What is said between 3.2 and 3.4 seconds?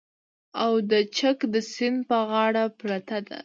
ده